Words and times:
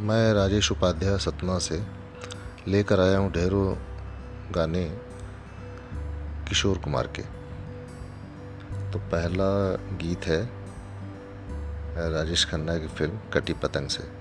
मैं 0.00 0.34
राजेश 0.34 0.72
उपाध्याय 0.72 1.18
सतना 1.18 1.58
से 1.58 1.82
लेकर 2.68 3.00
आया 3.00 3.18
हूँ 3.18 3.32
ढेरों 3.32 3.76
गाने 4.54 4.84
किशोर 6.48 6.78
कुमार 6.78 7.06
के। 7.06 7.22
तो 8.92 8.98
पहला 8.98 9.74
गीत 9.96 10.26
है 10.26 10.50
राजेश 12.12 12.44
खन्ना 12.50 12.78
की 12.78 12.88
फ़िल्म 12.88 13.18
कटी 13.32 13.52
पतंग 13.52 13.88
से। 13.88 14.19